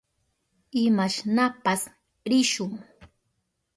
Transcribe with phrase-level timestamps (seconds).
[0.83, 1.81] Imashnapas
[2.29, 2.71] rishun.